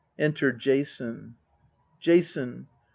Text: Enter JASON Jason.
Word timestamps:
Enter 0.17 0.51
JASON 0.51 1.35
Jason. 1.99 2.65